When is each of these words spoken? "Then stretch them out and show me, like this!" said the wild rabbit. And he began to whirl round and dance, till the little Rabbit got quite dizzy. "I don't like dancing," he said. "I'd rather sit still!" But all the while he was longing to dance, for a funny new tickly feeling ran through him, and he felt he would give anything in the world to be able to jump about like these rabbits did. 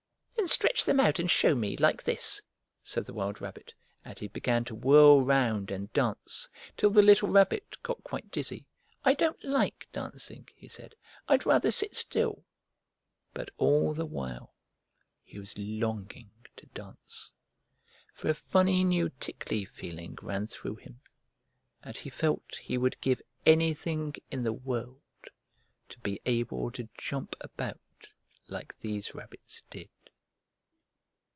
"Then 0.37 0.47
stretch 0.47 0.85
them 0.85 0.99
out 0.99 1.19
and 1.19 1.29
show 1.29 1.53
me, 1.53 1.77
like 1.77 2.01
this!" 2.01 2.41
said 2.81 3.05
the 3.05 3.13
wild 3.13 3.41
rabbit. 3.41 3.75
And 4.03 4.17
he 4.17 4.27
began 4.27 4.65
to 4.65 4.73
whirl 4.73 5.21
round 5.21 5.69
and 5.69 5.93
dance, 5.93 6.49
till 6.75 6.89
the 6.89 7.03
little 7.03 7.29
Rabbit 7.29 7.77
got 7.83 8.03
quite 8.03 8.31
dizzy. 8.31 8.65
"I 9.05 9.13
don't 9.13 9.41
like 9.43 9.87
dancing," 9.93 10.49
he 10.55 10.67
said. 10.67 10.95
"I'd 11.27 11.45
rather 11.45 11.69
sit 11.69 11.95
still!" 11.95 12.43
But 13.35 13.51
all 13.59 13.93
the 13.93 14.07
while 14.07 14.55
he 15.21 15.37
was 15.37 15.55
longing 15.59 16.31
to 16.57 16.65
dance, 16.73 17.31
for 18.11 18.27
a 18.31 18.33
funny 18.33 18.83
new 18.83 19.09
tickly 19.19 19.63
feeling 19.63 20.17
ran 20.23 20.47
through 20.47 20.77
him, 20.77 21.01
and 21.83 21.95
he 21.97 22.09
felt 22.09 22.55
he 22.63 22.79
would 22.79 22.99
give 22.99 23.21
anything 23.45 24.15
in 24.31 24.41
the 24.41 24.53
world 24.53 25.01
to 25.89 25.99
be 25.99 26.19
able 26.25 26.71
to 26.71 26.89
jump 26.97 27.35
about 27.41 28.09
like 28.47 28.79
these 28.79 29.13
rabbits 29.13 29.61
did. 29.69 29.87